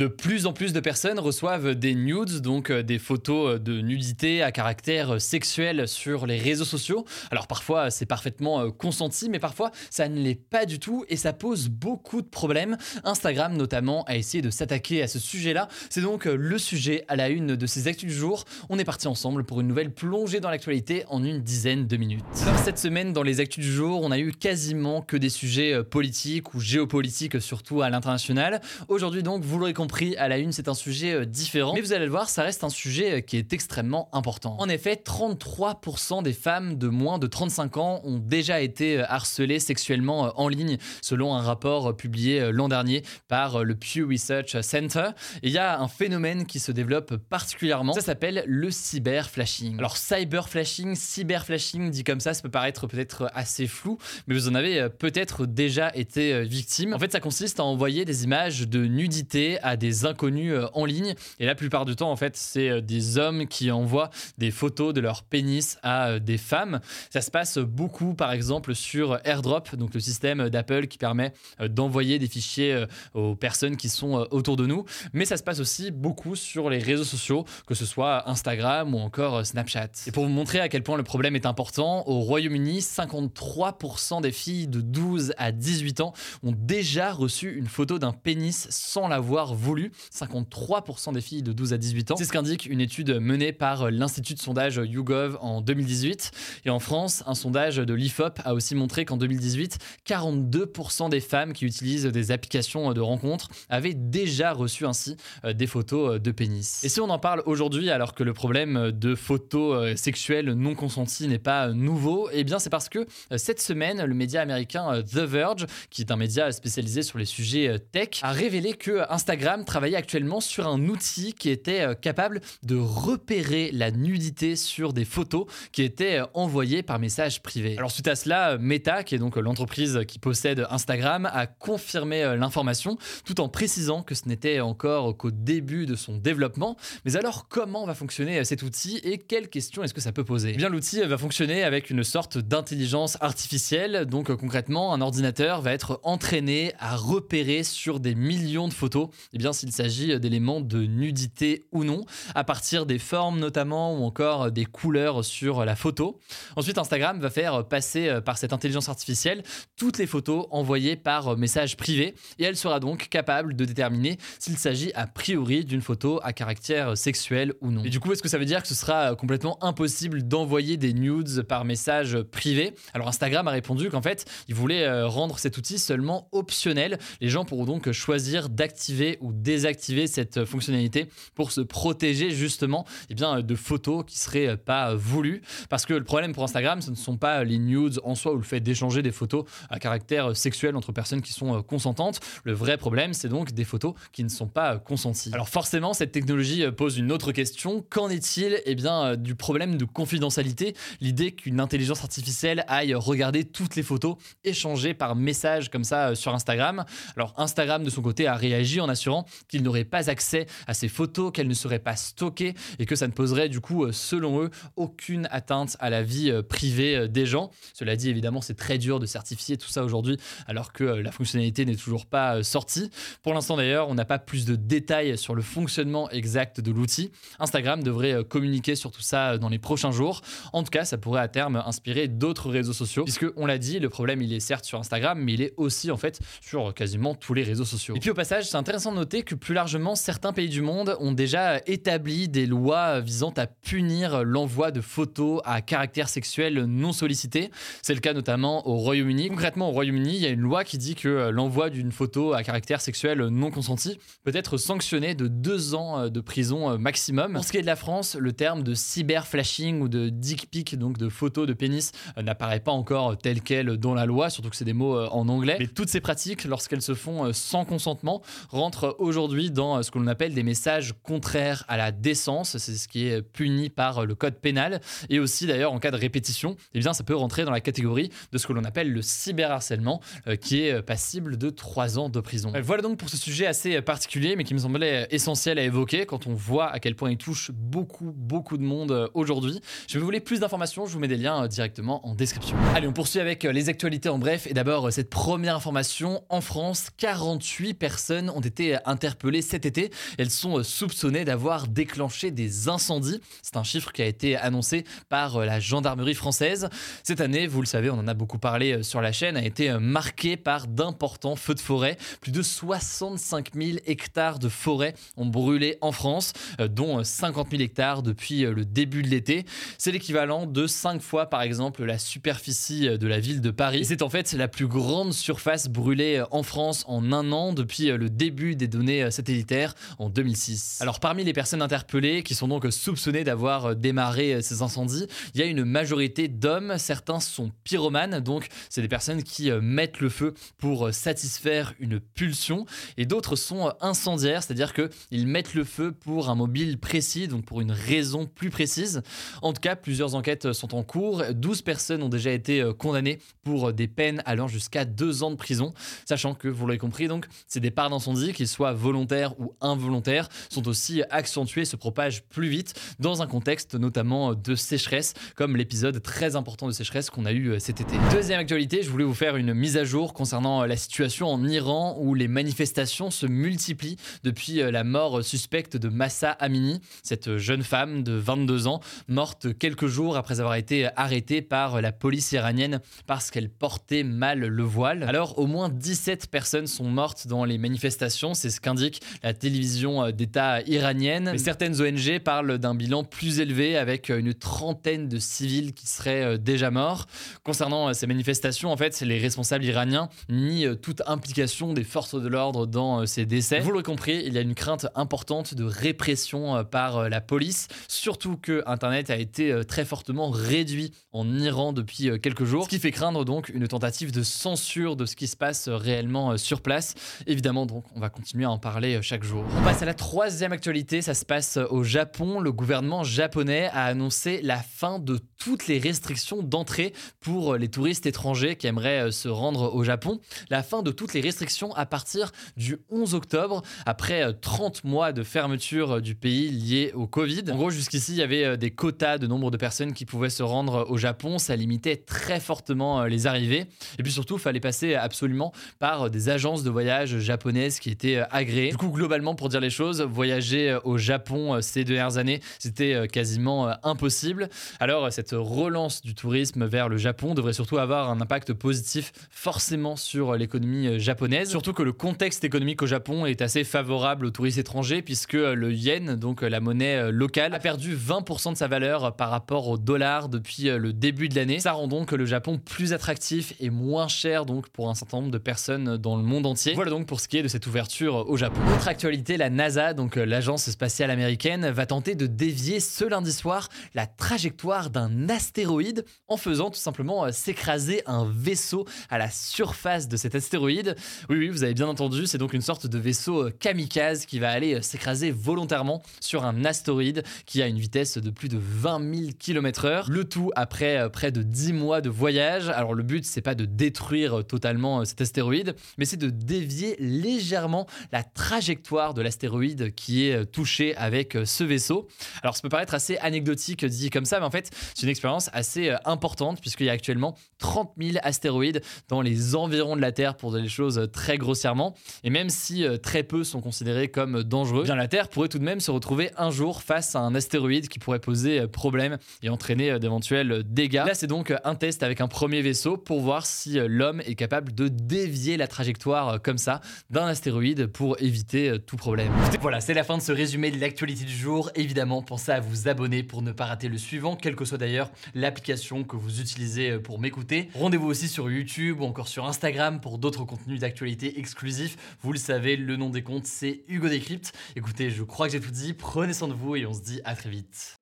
[0.00, 4.42] De plus en plus de personnes reçoivent des nudes, donc euh, des photos de nudité
[4.42, 7.04] à caractère sexuel sur les réseaux sociaux.
[7.30, 11.16] Alors parfois c'est parfaitement euh, consenti, mais parfois ça ne l'est pas du tout et
[11.16, 12.78] ça pose beaucoup de problèmes.
[13.04, 15.68] Instagram notamment a essayé de s'attaquer à ce sujet-là.
[15.90, 18.46] C'est donc euh, le sujet à la une de ces actus du jour.
[18.70, 22.24] On est parti ensemble pour une nouvelle plongée dans l'actualité en une dizaine de minutes.
[22.64, 26.54] cette semaine dans les actus du jour, on a eu quasiment que des sujets politiques
[26.54, 28.62] ou géopolitiques, surtout à l'international.
[28.88, 31.74] Aujourd'hui donc, vous l'aurez compris, à la une, c'est un sujet euh, différent.
[31.74, 34.56] Mais vous allez le voir, ça reste un sujet euh, qui est extrêmement important.
[34.58, 39.58] En effet, 33% des femmes de moins de 35 ans ont déjà été euh, harcelées
[39.58, 45.10] sexuellement en ligne, selon un rapport publié l'an dernier par le Pew Research Center.
[45.42, 49.78] Il y a un phénomène qui se développe particulièrement, ça s'appelle le cyberflashing.
[49.78, 54.54] Alors cyberflashing, cyberflashing, dit comme ça, ça peut paraître peut-être assez flou, mais vous en
[54.54, 56.94] avez peut-être déjà été victime.
[56.94, 60.84] En fait, ça consiste à envoyer des images de nudité à des inconnus euh, en
[60.84, 61.14] ligne.
[61.38, 64.94] Et la plupart du temps, en fait, c'est euh, des hommes qui envoient des photos
[64.94, 66.80] de leur pénis à euh, des femmes.
[67.10, 72.18] Ça se passe beaucoup, par exemple, sur AirDrop, donc le système d'Apple qui permet d'envoyer
[72.18, 72.84] des fichiers
[73.14, 74.84] aux personnes qui sont autour de nous.
[75.12, 78.98] Mais ça se passe aussi beaucoup sur les réseaux sociaux, que ce soit Instagram ou
[78.98, 79.90] encore Snapchat.
[80.06, 84.32] Et pour vous montrer à quel point le problème est important, au Royaume-Uni, 53% des
[84.32, 86.12] filles de 12 à 18 ans
[86.42, 89.92] ont déjà reçu une photo d'un pénis sans l'avoir voulu.
[90.12, 92.16] 53% des filles de 12 à 18 ans.
[92.16, 96.30] C'est ce qu'indique une étude menée par l'Institut de sondage YouGov en 2018.
[96.64, 101.52] Et en France, un sondage de l'IFOP a aussi montré qu'en 2018, 42% des femmes
[101.52, 106.30] qui utilisent des applications de rencontres avaient déjà reçu ainsi euh, des photos euh, de
[106.30, 106.82] pénis.
[106.84, 110.74] Et si on en parle aujourd'hui alors que le problème de photos euh, sexuelles non
[110.74, 113.06] consenties n'est pas nouveau, eh bien c'est parce que
[113.36, 117.78] cette semaine, le média américain The Verge, qui est un média spécialisé sur les sujets
[117.92, 122.76] tech, a révélé que Instagram travaillait actuellement sur un outil qui était euh, capable de
[122.76, 127.76] repérer la nudité sur des photos qui étaient euh, envoyées par message privé.
[127.76, 132.36] Alors suite à cela, Meta, qui est donc l'entreprise qui possède Instagram, a confirmé euh,
[132.36, 136.76] l'information tout en précisant que ce n'était encore qu'au début de son développement.
[137.04, 140.52] Mais alors comment va fonctionner cet outil et quelles questions est-ce que ça peut poser?
[140.54, 144.06] Eh Bien l'outil va fonctionner avec une sorte d'intelligence artificielle.
[144.06, 149.38] Donc concrètement, un ordinateur va être entraîné à repérer sur des millions de photos, eh
[149.52, 154.64] s'il s'agit d'éléments de nudité ou non, à partir des formes notamment ou encore des
[154.64, 156.20] couleurs sur la photo.
[156.56, 159.42] Ensuite, Instagram va faire passer euh, par cette intelligence artificielle
[159.76, 164.58] toutes les photos envoyées par message privé et elle sera donc capable de déterminer s'il
[164.58, 167.84] s'agit a priori d'une photo à caractère sexuel ou non.
[167.84, 170.92] Et du coup, est-ce que ça veut dire que ce sera complètement impossible d'envoyer des
[170.92, 172.74] nudes par message privé?
[172.94, 176.98] Alors Instagram a répondu qu'en fait, il voulait euh, rendre cet outil seulement optionnel.
[177.20, 183.14] Les gens pourront donc choisir d'activer ou désactiver cette fonctionnalité pour se protéger justement eh
[183.14, 185.42] bien, de photos qui seraient pas voulues.
[185.68, 188.36] Parce que le problème pour Instagram, ce ne sont pas les nudes en soi ou
[188.36, 192.20] le fait d'échanger des photos à caractère sexuel entre personnes qui sont consentantes.
[192.44, 195.30] Le vrai problème, c'est donc des photos qui ne sont pas consenties.
[195.32, 197.84] Alors forcément, cette technologie pose une autre question.
[197.88, 200.74] Qu'en est-il eh bien, du problème de confidentialité?
[201.00, 206.34] L'idée qu'une intelligence artificielle aille regarder toutes les photos échangées par message comme ça sur
[206.34, 206.84] Instagram.
[207.16, 210.88] Alors Instagram de son côté a réagi en assurant qu'ils n'auraient pas accès à ces
[210.88, 214.42] photos, qu'elles ne seraient pas stockées et que ça ne poserait du coup, euh, selon
[214.42, 217.50] eux, aucune atteinte à la vie euh, privée euh, des gens.
[217.74, 221.64] Cela dit, évidemment, c'est très dur de certifier tout ça aujourd'hui alors que la fonctionnalité
[221.64, 222.90] n'est toujours pas sortie.
[223.22, 227.10] Pour l'instant d'ailleurs, on n'a pas plus de détails sur le fonctionnement exact de l'outil.
[227.38, 230.22] Instagram devrait communiquer sur tout ça dans les prochains jours.
[230.52, 233.78] En tout cas, ça pourrait à terme inspirer d'autres réseaux sociaux puisque on l'a dit,
[233.78, 237.14] le problème il est certes sur Instagram, mais il est aussi en fait sur quasiment
[237.14, 237.94] tous les réseaux sociaux.
[237.96, 240.96] Et puis au passage, c'est intéressant de noter que plus largement, certains pays du monde
[241.00, 246.92] ont déjà établi des lois visant à punir l'envoi de photos à caractère sexuel non
[246.92, 247.50] sollicité.
[247.82, 249.28] C'est le cas notamment au Royaume-Uni.
[249.28, 252.44] Concrètement, au Royaume-Uni, il y a une loi qui dit que l'envoi d'une photo à
[252.44, 257.32] caractère sexuel non consenti peut être sanctionné de deux ans de prison maximum.
[257.34, 260.78] Pour ce qui est de la France, le terme de cyberflashing ou de dick pic,
[260.78, 264.56] donc de photos de pénis, n'apparaît pas encore tel quel dans la loi, surtout que
[264.56, 265.56] c'est des mots en anglais.
[265.58, 270.06] Mais toutes ces pratiques, lorsqu'elles se font sans consentement, rentrent aujourd'hui dans ce que l'on
[270.06, 272.58] appelle des messages contraires à la décence.
[272.58, 274.80] C'est ce qui est puni par le code pénal.
[275.08, 278.10] Et aussi d'ailleurs en cas de répétition, eh bien ça peut rentrer dans la catégorie
[278.32, 282.20] de ce que l'on appelle le cyberharcèlement, euh, qui est passible de 3 ans de
[282.20, 282.52] prison.
[282.54, 286.06] Euh, voilà donc pour ce sujet assez particulier, mais qui me semblait essentiel à évoquer
[286.06, 289.60] quand on voit à quel point il touche beaucoup, beaucoup de monde euh, aujourd'hui.
[289.88, 292.56] Je vous voulez plus d'informations, je vous mets des liens directement en description.
[292.74, 294.46] Allez, on poursuit avec les actualités en bref.
[294.46, 296.24] Et d'abord, cette première information.
[296.28, 299.90] En France, 48 personnes ont été interpellées cet été.
[300.18, 303.20] Elles sont soupçonnées d'avoir déclenché des incendies.
[303.42, 306.68] C'est un chiffre qui a été annoncé par la gendarmerie française.
[307.02, 309.72] Cette année, vous le savez, on en a beaucoup parlé sur la chaîne, a été
[309.78, 311.96] marquée par d'importants feux de forêt.
[312.20, 318.02] Plus de 65 000 hectares de forêt ont brûlé en France, dont 50 000 hectares
[318.02, 319.44] depuis le début de l'été.
[319.78, 323.84] C'est l'équivalent de 5 fois, par exemple, la superficie de la ville de Paris.
[323.84, 328.10] C'est en fait la plus grande surface brûlée en France en un an depuis le
[328.10, 330.78] début des données satellitaires en 2006.
[330.80, 335.44] Alors parmi les personnes interpellées qui sont donc soupçonnées d'avoir démarré ces incendies, il y
[335.44, 340.34] a une majorité d'hommes, certains sont pyromanes, donc c'est des personnes qui mettent le feu
[340.58, 342.64] pour satisfaire une pulsion,
[342.96, 347.60] et d'autres sont incendiaires, c'est-à-dire qu'ils mettent le feu pour un mobile précis, donc pour
[347.60, 349.02] une raison plus précise.
[349.42, 353.72] En tout cas, plusieurs enquêtes sont en cours, 12 personnes ont déjà été condamnées pour
[353.72, 355.72] des peines allant jusqu'à 2 ans de prison,
[356.04, 360.68] sachant que, vous l'avez compris, donc ces départs d'incendie, qu'ils soient volontaires ou involontaires, sont
[360.68, 366.36] aussi accentués, se propagent plus vite dans un contexte notamment de sécheresse, comme l'épisode très
[366.36, 367.96] important de sécheresse qu'on a eu cet été.
[368.12, 371.96] Deuxième actualité, je voulais vous faire une mise à jour concernant la situation en Iran
[371.98, 378.02] où les manifestations se multiplient depuis la mort suspecte de Massa Amini, cette jeune femme
[378.02, 383.30] de 22 ans, morte quelques jours après avoir été arrêtée par la police iranienne parce
[383.30, 385.02] qu'elle portait mal le voile.
[385.04, 390.62] Alors, au moins 17 personnes sont mortes dans les manifestations, ce qu'indique la télévision d'État
[390.62, 391.36] iranienne.
[391.38, 396.70] Certaines ONG parlent d'un bilan plus élevé avec une trentaine de civils qui seraient déjà
[396.70, 397.06] morts.
[397.42, 402.66] Concernant ces manifestations, en fait, les responsables iraniens nient toute implication des forces de l'ordre
[402.66, 403.60] dans ces décès.
[403.60, 408.36] Vous l'aurez compris, il y a une crainte importante de répression par la police, surtout
[408.36, 412.92] que Internet a été très fortement réduit en Iran depuis quelques jours, ce qui fait
[412.92, 416.94] craindre donc une tentative de censure de ce qui se passe réellement sur place.
[417.26, 419.44] Évidemment, donc, on va continuer à en parler chaque jour.
[419.58, 422.40] On passe à la troisième actualité, ça se passe au Japon.
[422.40, 428.06] Le gouvernement japonais a annoncé la fin de toutes les restrictions d'entrée pour les touristes
[428.06, 430.20] étrangers qui aimeraient se rendre au Japon.
[430.50, 435.22] La fin de toutes les restrictions à partir du 11 octobre, après 30 mois de
[435.22, 437.44] fermeture du pays liés au Covid.
[437.50, 440.42] En gros, jusqu'ici, il y avait des quotas de nombre de personnes qui pouvaient se
[440.42, 441.38] rendre au Japon.
[441.38, 443.66] Ça limitait très fortement les arrivées.
[443.98, 448.22] Et puis surtout, il fallait passer absolument par des agences de voyage japonaises qui étaient
[448.70, 453.74] Du coup, globalement, pour dire les choses, voyager au Japon ces dernières années, c'était quasiment
[453.82, 454.48] impossible.
[454.78, 459.96] Alors, cette relance du tourisme vers le Japon devrait surtout avoir un impact positif forcément
[459.96, 461.50] sur l'économie japonaise.
[461.50, 465.72] Surtout que le contexte économique au Japon est assez favorable aux touristes étrangers puisque le
[465.72, 470.28] yen, donc la monnaie locale, a perdu 20% de sa valeur par rapport au dollar
[470.28, 471.58] depuis le début de l'année.
[471.58, 475.30] Ça rend donc le Japon plus attractif et moins cher donc pour un certain nombre
[475.30, 476.74] de personnes dans le monde entier.
[476.74, 478.60] Voilà donc pour ce qui est de cette ouverture au Japon.
[478.74, 483.68] Autre actualité, la NASA, donc l'agence spatiale américaine, va tenter de dévier ce lundi soir
[483.94, 490.16] la trajectoire d'un astéroïde en faisant tout simplement s'écraser un vaisseau à la surface de
[490.16, 490.96] cet astéroïde.
[491.28, 494.50] Oui, oui, vous avez bien entendu, c'est donc une sorte de vaisseau kamikaze qui va
[494.50, 499.30] aller s'écraser volontairement sur un astéroïde qui a une vitesse de plus de 20 000
[499.38, 500.10] km/h.
[500.10, 502.68] Le tout après près de 10 mois de voyage.
[502.68, 507.86] Alors le but, c'est pas de détruire totalement cet astéroïde, mais c'est de dévier légèrement
[508.12, 512.08] la trajectoire de l'astéroïde qui est touché avec ce vaisseau.
[512.42, 515.50] Alors ça peut paraître assez anecdotique dit comme ça, mais en fait, c'est une expérience
[515.52, 520.36] assez importante puisqu'il y a actuellement 30 000 astéroïdes dans les environs de la Terre
[520.36, 521.94] pour dire les choses très grossièrement.
[522.24, 525.64] Et même si très peu sont considérés comme dangereux, bien la Terre pourrait tout de
[525.64, 529.98] même se retrouver un jour face à un astéroïde qui pourrait poser problème et entraîner
[529.98, 531.04] d'éventuels dégâts.
[531.06, 534.74] Là, c'est donc un test avec un premier vaisseau pour voir si l'homme est capable
[534.74, 539.32] de dévier la trajectoire comme ça d'un astéroïde pour éviter tout problème.
[539.60, 541.70] Voilà, c'est la fin de ce résumé de l'actualité du jour.
[541.74, 545.10] Évidemment, pensez à vous abonner pour ne pas rater le suivant, quelle que soit d'ailleurs
[545.34, 547.68] l'application que vous utilisez pour m'écouter.
[547.74, 551.96] Rendez-vous aussi sur YouTube ou encore sur Instagram pour d'autres contenus d'actualité exclusifs.
[552.22, 554.52] Vous le savez, le nom des comptes, c'est Hugo Décrypte.
[554.76, 555.92] Écoutez, je crois que j'ai tout dit.
[555.92, 557.96] Prenez soin de vous et on se dit à très vite.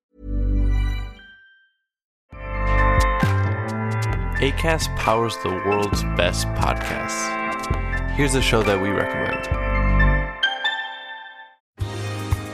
[4.40, 7.28] ACAST powers the world's best podcasts.
[8.16, 9.67] Here's a show that we recommend.